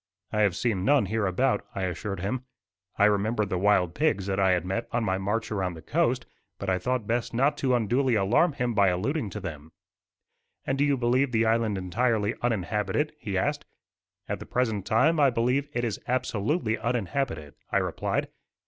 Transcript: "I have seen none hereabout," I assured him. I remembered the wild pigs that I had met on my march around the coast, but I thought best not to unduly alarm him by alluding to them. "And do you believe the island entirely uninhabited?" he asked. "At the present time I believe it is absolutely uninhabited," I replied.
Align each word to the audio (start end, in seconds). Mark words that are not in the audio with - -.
"I 0.31 0.41
have 0.41 0.55
seen 0.55 0.83
none 0.83 1.05
hereabout," 1.05 1.63
I 1.75 1.83
assured 1.83 2.21
him. 2.21 2.43
I 2.97 3.05
remembered 3.05 3.49
the 3.49 3.59
wild 3.59 3.93
pigs 3.93 4.25
that 4.25 4.39
I 4.39 4.49
had 4.49 4.65
met 4.65 4.87
on 4.91 5.03
my 5.03 5.19
march 5.19 5.51
around 5.51 5.75
the 5.75 5.81
coast, 5.83 6.25
but 6.57 6.71
I 6.71 6.79
thought 6.79 7.05
best 7.05 7.35
not 7.35 7.55
to 7.59 7.75
unduly 7.75 8.15
alarm 8.15 8.53
him 8.53 8.73
by 8.73 8.87
alluding 8.87 9.29
to 9.29 9.39
them. 9.39 9.73
"And 10.65 10.79
do 10.79 10.83
you 10.83 10.97
believe 10.97 11.31
the 11.31 11.45
island 11.45 11.77
entirely 11.77 12.33
uninhabited?" 12.41 13.13
he 13.19 13.37
asked. 13.37 13.63
"At 14.27 14.39
the 14.39 14.47
present 14.47 14.87
time 14.87 15.19
I 15.19 15.29
believe 15.29 15.69
it 15.71 15.83
is 15.83 15.99
absolutely 16.07 16.79
uninhabited," 16.79 17.53
I 17.71 17.77
replied. 17.77 18.29